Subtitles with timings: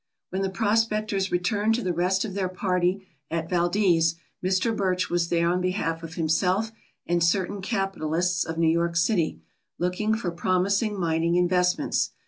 [0.31, 4.75] When the prospectors returned to the rest of their party at Valdez, Mr.
[4.75, 6.71] Birch was there on behalf of himself
[7.05, 9.43] and certain capitalists of New York City,
[9.77, 12.13] looking for promis ing mining investments.